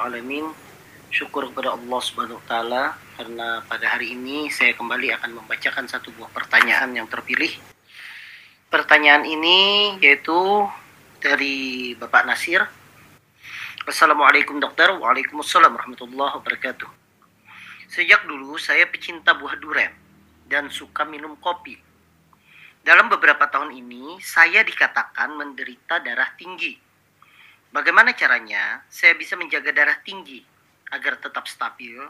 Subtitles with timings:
[0.00, 1.12] Alhamdulillahirrahmanirrahim.
[1.12, 2.82] Syukur kepada Allah Subhanahu wa taala
[3.20, 7.52] karena pada hari ini saya kembali akan membacakan satu buah pertanyaan yang terpilih.
[8.72, 10.64] Pertanyaan ini yaitu
[11.20, 12.64] dari Bapak Nasir.
[13.84, 14.88] Assalamualaikum dokter.
[14.88, 16.88] Waalaikumsalam warahmatullahi wabarakatuh.
[17.92, 19.92] Sejak dulu saya pecinta buah durian
[20.48, 21.76] dan suka minum kopi.
[22.80, 26.88] Dalam beberapa tahun ini, saya dikatakan menderita darah tinggi.
[27.70, 30.42] Bagaimana caranya saya bisa menjaga darah tinggi
[30.90, 32.02] agar tetap stabil,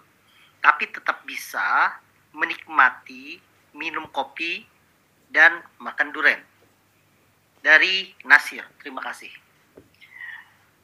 [0.64, 2.00] tapi tetap bisa
[2.32, 3.36] menikmati
[3.76, 4.64] minum kopi
[5.28, 6.40] dan makan durian?
[7.60, 9.28] Dari Nasir, terima kasih.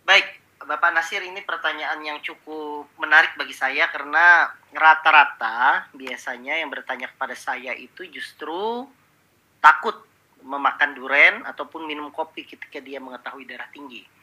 [0.05, 7.09] Baik, Bapak Nasir ini pertanyaan yang cukup menarik bagi saya karena rata-rata biasanya yang bertanya
[7.17, 8.85] kepada saya itu justru
[9.65, 10.05] takut
[10.45, 14.16] memakan duren ataupun minum kopi ketika dia mengetahui darah tinggi.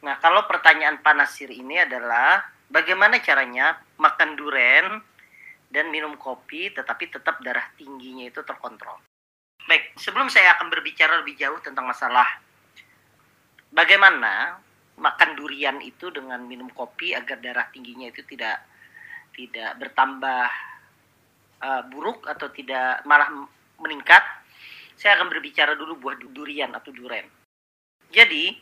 [0.00, 2.40] Nah, kalau pertanyaan Pak Nasir ini adalah
[2.72, 4.86] bagaimana caranya makan duren
[5.68, 8.98] dan minum kopi tetapi tetap darah tingginya itu terkontrol.
[9.68, 12.26] Baik, sebelum saya akan berbicara lebih jauh tentang masalah
[13.70, 14.58] bagaimana
[15.00, 18.66] makan durian itu dengan minum kopi agar darah tingginya itu tidak
[19.36, 20.48] tidak bertambah
[21.62, 23.30] uh, buruk atau tidak malah
[23.78, 24.20] meningkat
[25.00, 27.24] saya akan berbicara dulu buah durian atau duren.
[28.12, 28.52] Jadi,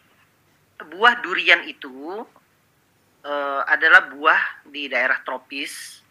[0.78, 2.22] buah durian itu
[3.26, 6.02] uh, adalah buah di daerah tropis,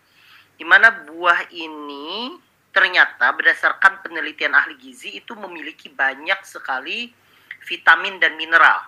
[0.59, 2.35] di mana buah ini
[2.75, 7.09] ternyata berdasarkan penelitian ahli gizi itu memiliki banyak sekali
[7.65, 8.83] vitamin dan mineral.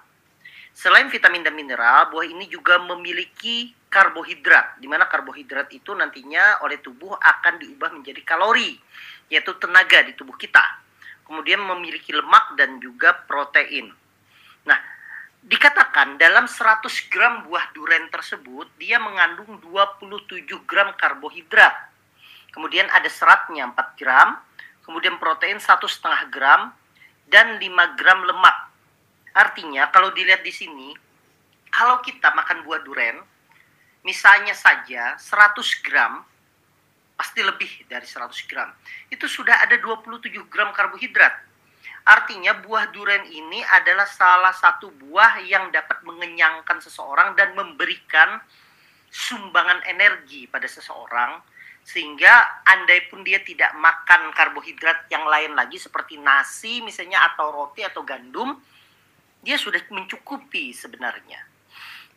[0.76, 6.80] Selain vitamin dan mineral, buah ini juga memiliki karbohidrat, di mana karbohidrat itu nantinya oleh
[6.80, 8.78] tubuh akan diubah menjadi kalori,
[9.28, 10.88] yaitu tenaga di tubuh kita
[11.30, 13.94] kemudian memiliki lemak dan juga protein.
[14.66, 14.82] Nah,
[15.40, 21.76] dikatakan dalam 100 gram buah duren tersebut dia mengandung 27 gram karbohidrat.
[22.52, 24.36] Kemudian ada seratnya 4 gram,
[24.84, 26.62] kemudian protein satu setengah gram
[27.30, 28.58] dan 5 gram lemak.
[29.38, 30.92] Artinya kalau dilihat di sini,
[31.70, 33.22] kalau kita makan buah duren,
[34.02, 36.26] misalnya saja 100 gram
[37.14, 38.72] pasti lebih dari 100 gram.
[39.12, 41.49] Itu sudah ada 27 gram karbohidrat.
[42.10, 48.42] Artinya buah durian ini adalah salah satu buah yang dapat mengenyangkan seseorang dan memberikan
[49.14, 51.38] sumbangan energi pada seseorang
[51.86, 57.86] sehingga andai pun dia tidak makan karbohidrat yang lain lagi seperti nasi misalnya atau roti
[57.86, 58.58] atau gandum
[59.46, 61.40] dia sudah mencukupi sebenarnya.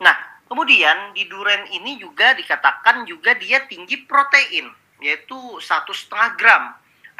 [0.00, 0.16] Nah,
[0.48, 4.72] kemudian di duren ini juga dikatakan juga dia tinggi protein
[5.04, 6.64] yaitu satu setengah gram.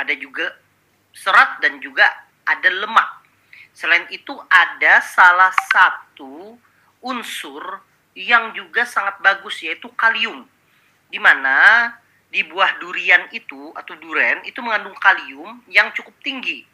[0.00, 0.56] Ada juga
[1.12, 2.09] serat dan juga
[2.47, 3.22] ada lemak.
[3.72, 6.60] Selain itu ada salah satu
[7.00, 7.80] unsur
[8.12, 10.44] yang juga sangat bagus yaitu kalium.
[11.08, 11.88] Di mana
[12.32, 16.64] di buah durian itu atau duren itu mengandung kalium yang cukup tinggi.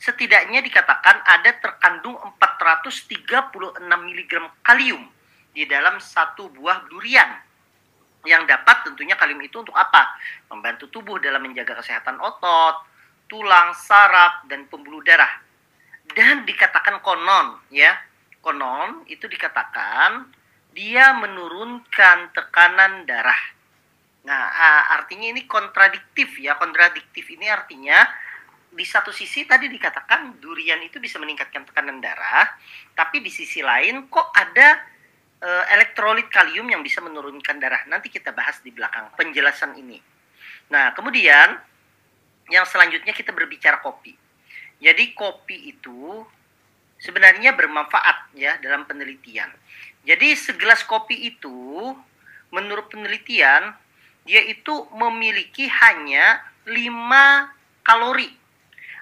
[0.00, 4.32] Setidaknya dikatakan ada terkandung 436 mg
[4.64, 5.04] kalium
[5.54, 7.30] di dalam satu buah durian
[8.24, 10.16] yang dapat tentunya kalium itu untuk apa?
[10.48, 12.80] Membantu tubuh dalam menjaga kesehatan otot,
[13.34, 15.42] tulang, saraf, dan pembuluh darah.
[16.06, 17.98] Dan dikatakan konon, ya,
[18.38, 20.30] konon itu dikatakan
[20.70, 23.42] dia menurunkan tekanan darah.
[24.22, 24.54] Nah,
[24.94, 26.54] artinya ini kontradiktif ya.
[26.54, 28.06] Kontradiktif ini artinya
[28.70, 32.46] di satu sisi tadi dikatakan durian itu bisa meningkatkan tekanan darah,
[32.94, 34.78] tapi di sisi lain kok ada
[35.42, 37.82] uh, elektrolit kalium yang bisa menurunkan darah.
[37.90, 39.98] Nanti kita bahas di belakang penjelasan ini.
[40.70, 41.73] Nah, kemudian
[42.52, 44.12] yang selanjutnya kita berbicara kopi.
[44.82, 46.24] Jadi kopi itu
[47.00, 49.48] sebenarnya bermanfaat ya dalam penelitian.
[50.04, 51.92] Jadi segelas kopi itu
[52.52, 53.72] menurut penelitian
[54.24, 58.32] dia itu memiliki hanya 5 kalori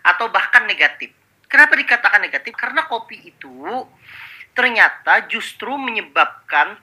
[0.02, 1.14] atau bahkan negatif.
[1.46, 2.54] Kenapa dikatakan negatif?
[2.58, 3.86] Karena kopi itu
[4.52, 6.76] ternyata justru menyebabkan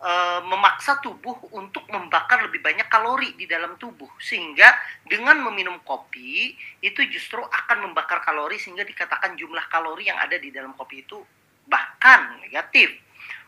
[0.00, 0.12] e,
[0.48, 4.08] memaksa tubuh untuk membakar lebih banyak kalori di dalam tubuh.
[4.16, 4.72] Sehingga
[5.04, 10.48] dengan meminum kopi itu justru akan membakar kalori sehingga dikatakan jumlah kalori yang ada di
[10.48, 11.20] dalam kopi itu
[11.68, 12.90] bahkan negatif.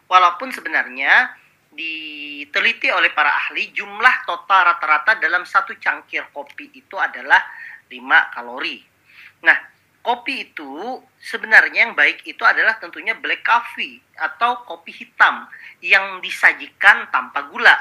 [0.06, 1.32] Walaupun sebenarnya
[1.72, 7.40] diteliti oleh para ahli jumlah total rata-rata dalam satu cangkir kopi itu adalah
[7.88, 7.96] 5
[8.36, 8.84] kalori.
[9.40, 9.71] Nah
[10.02, 15.46] kopi itu sebenarnya yang baik itu adalah tentunya black coffee atau kopi hitam
[15.78, 17.74] yang disajikan tanpa gula.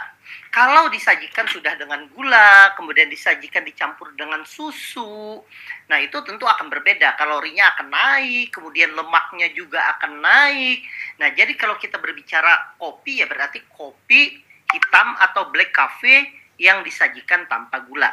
[0.52, 5.44] Kalau disajikan sudah dengan gula, kemudian disajikan dicampur dengan susu,
[5.92, 7.20] nah itu tentu akan berbeda.
[7.20, 10.88] Kalorinya akan naik, kemudian lemaknya juga akan naik.
[11.20, 14.40] Nah, jadi kalau kita berbicara kopi ya berarti kopi
[14.72, 18.12] hitam atau black coffee yang disajikan tanpa gula.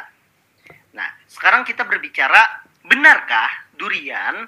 [0.95, 4.45] Nah, sekarang kita berbicara benarkah durian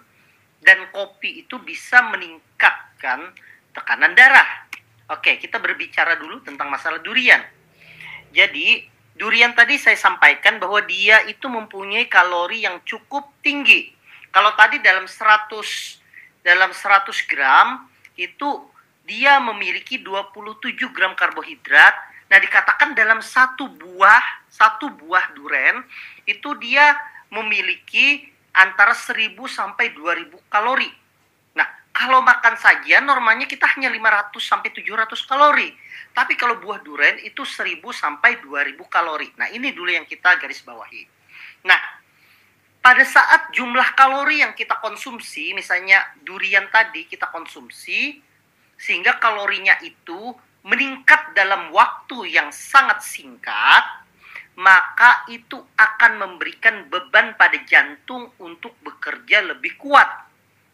[0.61, 3.31] dan kopi itu bisa meningkatkan
[3.71, 4.67] tekanan darah.
[5.11, 7.41] Oke, kita berbicara dulu tentang masalah durian.
[8.31, 8.85] Jadi,
[9.17, 13.91] durian tadi saya sampaikan bahwa dia itu mempunyai kalori yang cukup tinggi.
[14.31, 15.99] Kalau tadi dalam 100
[16.41, 17.85] dalam 100 gram
[18.15, 18.49] itu
[19.03, 21.95] dia memiliki 27 gram karbohidrat.
[22.31, 25.83] Nah, dikatakan dalam satu buah, satu buah duren
[26.23, 26.95] itu dia
[27.27, 30.89] memiliki antara 1000 sampai 2000 kalori.
[31.55, 35.69] Nah, kalau makan saja normalnya kita hanya 500 sampai 700 kalori.
[36.11, 39.31] Tapi kalau buah durian itu 1000 sampai 2000 kalori.
[39.39, 41.07] Nah, ini dulu yang kita garis bawahi.
[41.63, 41.79] Nah,
[42.81, 48.19] pada saat jumlah kalori yang kita konsumsi, misalnya durian tadi kita konsumsi,
[48.75, 50.33] sehingga kalorinya itu
[50.65, 53.85] meningkat dalam waktu yang sangat singkat,
[54.61, 60.05] maka itu akan memberikan beban pada jantung untuk bekerja lebih kuat.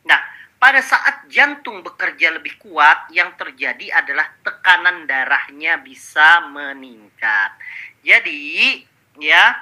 [0.03, 0.19] Nah,
[0.59, 7.55] pada saat jantung bekerja lebih kuat, yang terjadi adalah tekanan darahnya bisa meningkat.
[8.03, 8.83] Jadi,
[9.23, 9.55] ya,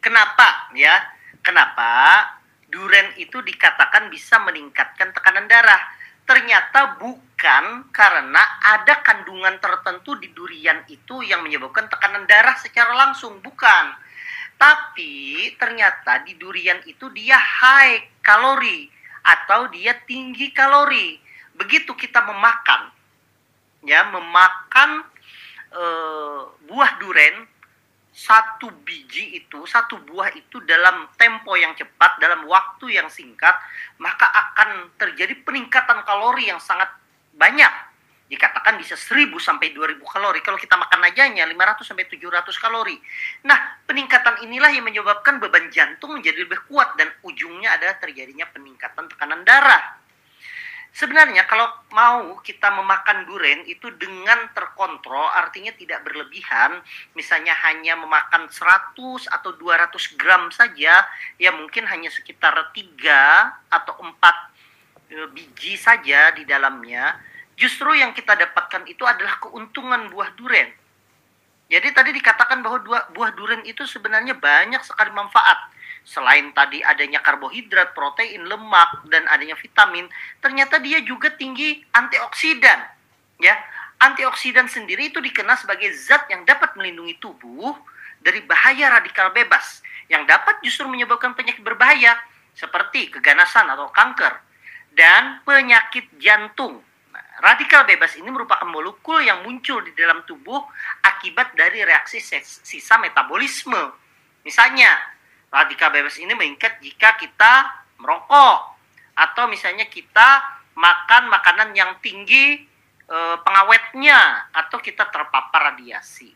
[0.00, 0.96] kenapa ya?
[1.44, 2.24] Kenapa
[2.72, 6.00] duren itu dikatakan bisa meningkatkan tekanan darah?
[6.22, 7.22] ternyata bukan
[7.90, 13.98] karena ada kandungan tertentu di durian itu yang menyebabkan tekanan darah secara langsung, bukan.
[14.54, 18.86] Tapi ternyata di durian itu dia high kalori
[19.26, 21.18] atau dia tinggi kalori.
[21.58, 22.94] Begitu kita memakan,
[23.82, 25.02] ya memakan
[25.74, 25.84] e,
[26.70, 27.50] buah duren
[28.12, 33.56] satu biji itu, satu buah itu dalam tempo yang cepat, dalam waktu yang singkat,
[33.98, 37.01] maka akan terjadi peningkatan kalori yang sangat
[37.36, 37.72] banyak.
[38.32, 40.40] Dikatakan bisa 1000 sampai 2000 kalori.
[40.40, 42.96] Kalau kita makan aja hanya 500 sampai 700 kalori.
[43.44, 49.04] Nah, peningkatan inilah yang menyebabkan beban jantung menjadi lebih kuat dan ujungnya adalah terjadinya peningkatan
[49.12, 50.02] tekanan darah.
[50.92, 56.84] Sebenarnya kalau mau kita memakan duren itu dengan terkontrol artinya tidak berlebihan
[57.16, 59.00] misalnya hanya memakan 100
[59.32, 59.88] atau 200
[60.20, 61.00] gram saja
[61.40, 64.51] ya mungkin hanya sekitar 3 atau 4 e,
[65.32, 67.16] biji saja di dalamnya
[67.56, 70.68] justru yang kita dapatkan itu adalah keuntungan buah duren.
[71.72, 72.84] Jadi tadi dikatakan bahwa
[73.16, 75.72] buah duren itu sebenarnya banyak sekali manfaat.
[76.02, 80.10] Selain tadi adanya karbohidrat, protein, lemak dan adanya vitamin,
[80.42, 82.82] ternyata dia juga tinggi antioksidan.
[83.40, 83.56] Ya,
[84.02, 87.72] antioksidan sendiri itu dikenal sebagai zat yang dapat melindungi tubuh
[88.20, 89.80] dari bahaya radikal bebas
[90.10, 92.18] yang dapat justru menyebabkan penyakit berbahaya
[92.52, 94.51] seperti keganasan atau kanker
[94.92, 96.80] dan penyakit jantung.
[97.12, 100.60] Nah, radikal bebas ini merupakan molekul yang muncul di dalam tubuh
[101.04, 103.92] akibat dari reaksi sisa metabolisme.
[104.44, 104.90] Misalnya,
[105.52, 108.72] radikal bebas ini meningkat jika kita merokok
[109.12, 110.40] atau misalnya kita
[110.72, 112.64] makan makanan yang tinggi
[113.04, 116.32] e, pengawetnya atau kita terpapar radiasi.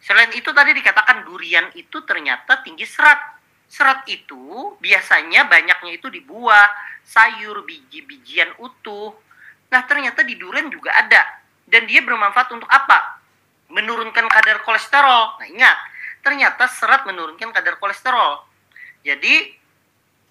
[0.00, 3.39] Selain itu tadi dikatakan durian itu ternyata tinggi serat.
[3.70, 6.66] Serat itu biasanya banyaknya itu di buah,
[7.06, 9.14] sayur, biji-bijian utuh.
[9.70, 11.38] Nah, ternyata di durian juga ada.
[11.62, 13.22] Dan dia bermanfaat untuk apa?
[13.70, 15.38] Menurunkan kadar kolesterol.
[15.38, 15.78] Nah, ingat,
[16.26, 18.42] ternyata serat menurunkan kadar kolesterol.
[19.06, 19.54] Jadi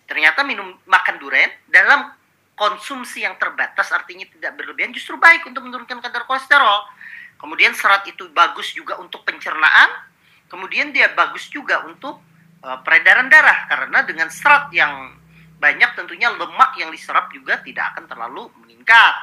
[0.03, 2.11] ternyata minum makan durian dalam
[2.59, 6.91] konsumsi yang terbatas artinya tidak berlebihan justru baik untuk menurunkan kadar kolesterol.
[7.39, 10.11] Kemudian serat itu bagus juga untuk pencernaan.
[10.51, 12.19] Kemudian dia bagus juga untuk
[12.63, 15.15] uh, peredaran darah karena dengan serat yang
[15.59, 19.15] banyak tentunya lemak yang diserap juga tidak akan terlalu meningkat.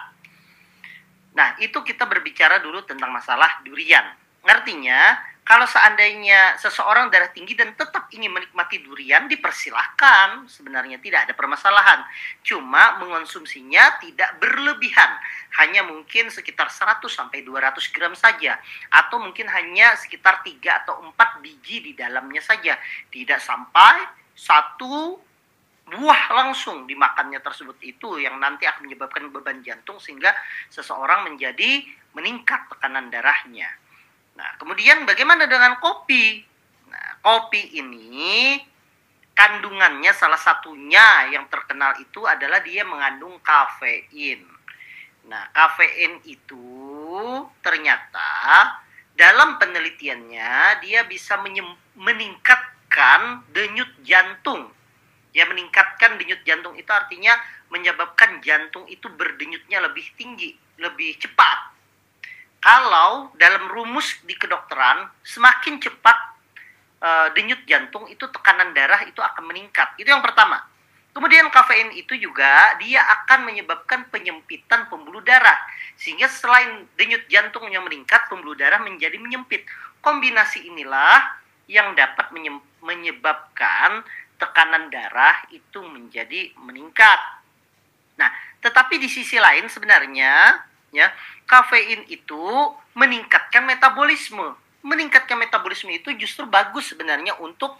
[1.36, 4.04] Nah, itu kita berbicara dulu tentang masalah durian.
[4.44, 5.16] Artinya,
[5.46, 10.50] kalau seandainya seseorang darah tinggi dan tetap ingin menikmati durian, dipersilahkan.
[10.50, 12.02] Sebenarnya tidak ada permasalahan.
[12.42, 15.14] Cuma mengonsumsinya tidak berlebihan.
[15.62, 18.58] Hanya mungkin sekitar 100 sampai 200 gram saja.
[18.90, 22.74] Atau mungkin hanya sekitar 3 atau 4 biji di dalamnya saja.
[23.06, 24.02] Tidak sampai
[24.34, 25.14] satu
[25.86, 30.34] buah langsung dimakannya tersebut itu yang nanti akan menyebabkan beban jantung sehingga
[30.74, 31.86] seseorang menjadi
[32.18, 33.85] meningkat tekanan darahnya.
[34.36, 36.44] Nah, kemudian bagaimana dengan kopi?
[36.92, 38.60] Nah, kopi ini
[39.36, 44.44] kandungannya salah satunya yang terkenal itu adalah dia mengandung kafein.
[45.28, 46.68] Nah, kafein itu
[47.60, 48.30] ternyata
[49.16, 51.40] dalam penelitiannya dia bisa
[51.96, 54.72] meningkatkan denyut jantung.
[55.36, 57.36] Ya meningkatkan denyut jantung itu artinya
[57.68, 61.75] menyebabkan jantung itu berdenyutnya lebih tinggi, lebih cepat.
[62.60, 66.18] Kalau dalam rumus di kedokteran semakin cepat
[66.98, 69.94] uh, denyut jantung itu tekanan darah itu akan meningkat.
[70.00, 70.60] Itu yang pertama.
[71.16, 75.56] Kemudian kafein itu juga dia akan menyebabkan penyempitan pembuluh darah.
[75.96, 79.64] Sehingga selain denyut jantung yang meningkat, pembuluh darah menjadi menyempit.
[80.04, 81.40] Kombinasi inilah
[81.72, 82.30] yang dapat
[82.84, 84.04] menyebabkan
[84.36, 87.18] tekanan darah itu menjadi meningkat.
[88.20, 88.28] Nah,
[88.60, 90.60] tetapi di sisi lain sebenarnya
[90.96, 91.12] ya,
[91.44, 92.40] kafein itu
[92.96, 97.74] meningkatkan metabolisme meningkatkan metabolisme itu justru bagus sebenarnya untuk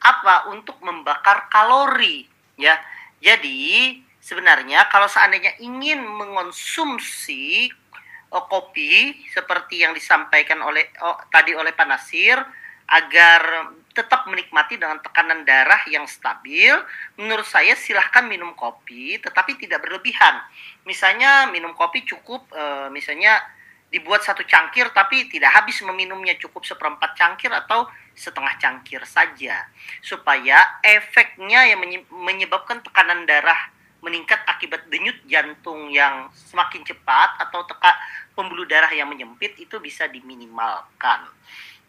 [0.00, 0.48] apa?
[0.48, 2.24] Untuk membakar kalori,
[2.56, 2.80] ya.
[3.20, 7.68] Jadi sebenarnya kalau seandainya ingin mengonsumsi
[8.32, 12.40] oh, kopi seperti yang disampaikan oleh oh, tadi oleh Pak Nasir
[12.88, 16.76] agar tetap menikmati dengan tekanan darah yang stabil,
[17.16, 20.44] menurut saya silahkan minum kopi, tetapi tidak berlebihan.
[20.84, 23.40] Misalnya minum kopi cukup, e, misalnya
[23.86, 27.86] dibuat satu cangkir tapi tidak habis meminumnya cukup seperempat cangkir atau
[28.18, 29.62] setengah cangkir saja
[30.02, 31.78] supaya efeknya yang
[32.10, 33.70] menyebabkan tekanan darah
[34.02, 37.94] meningkat akibat denyut jantung yang semakin cepat atau teka
[38.36, 41.26] pembuluh darah yang menyempit itu bisa diminimalkan.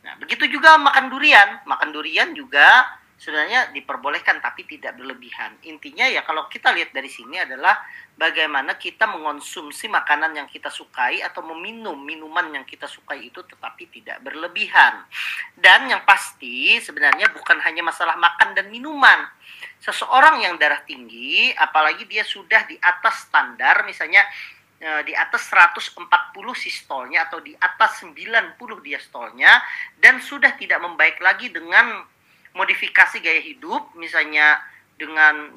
[0.08, 1.60] Nah, begitu juga makan durian.
[1.68, 2.88] Makan durian juga
[3.20, 5.58] sebenarnya diperbolehkan tapi tidak berlebihan.
[5.68, 7.76] Intinya ya kalau kita lihat dari sini adalah
[8.16, 13.90] bagaimana kita mengonsumsi makanan yang kita sukai atau meminum minuman yang kita sukai itu tetapi
[13.92, 15.04] tidak berlebihan.
[15.58, 19.28] Dan yang pasti sebenarnya bukan hanya masalah makan dan minuman.
[19.84, 24.24] Seseorang yang darah tinggi apalagi dia sudah di atas standar misalnya
[24.78, 26.06] di atas 140
[26.54, 28.54] sistolnya atau di atas 90
[28.86, 29.58] diastolnya
[29.98, 32.06] dan sudah tidak membaik lagi dengan
[32.54, 34.62] modifikasi gaya hidup misalnya
[34.98, 35.50] dengan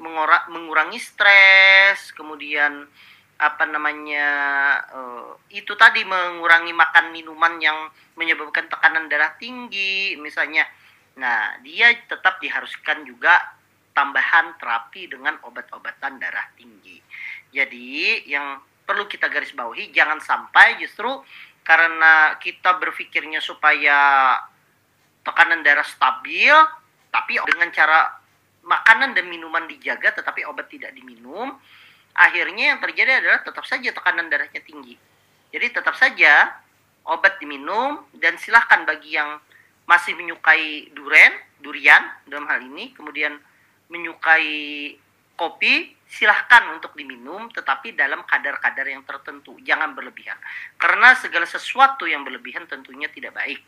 [0.49, 2.89] mengurangi stres kemudian
[3.41, 4.29] apa namanya
[4.93, 10.69] uh, itu tadi mengurangi makan minuman yang menyebabkan tekanan darah tinggi misalnya.
[11.17, 13.41] Nah dia tetap diharuskan juga
[13.97, 17.01] tambahan terapi dengan obat-obatan darah tinggi.
[17.49, 21.07] Jadi yang perlu kita garis bawahi jangan sampai justru
[21.63, 24.35] karena kita berpikirnya supaya
[25.23, 26.51] tekanan darah stabil
[27.07, 28.19] tapi dengan cara
[28.63, 31.57] makanan dan minuman dijaga tetapi obat tidak diminum,
[32.13, 34.95] akhirnya yang terjadi adalah tetap saja tekanan darahnya tinggi.
[35.51, 36.55] Jadi tetap saja
[37.03, 39.41] obat diminum dan silahkan bagi yang
[39.89, 43.35] masih menyukai duren, durian dalam hal ini, kemudian
[43.91, 44.95] menyukai
[45.35, 50.35] kopi, silahkan untuk diminum tetapi dalam kadar-kadar yang tertentu, jangan berlebihan.
[50.75, 53.63] Karena segala sesuatu yang berlebihan tentunya tidak baik.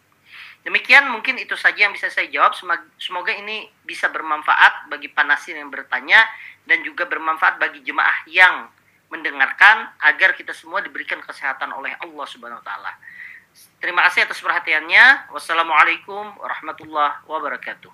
[0.68, 2.52] Demikian mungkin itu saja yang bisa saya jawab.
[3.00, 6.20] Semoga ini bisa bermanfaat bagi panasin yang bertanya
[6.68, 8.68] dan juga bermanfaat bagi jemaah yang
[9.08, 12.92] mendengarkan agar kita semua diberikan kesehatan oleh Allah Subhanahu wa taala.
[13.78, 15.30] Terima kasih atas perhatiannya.
[15.30, 17.94] Wassalamualaikum warahmatullahi wabarakatuh.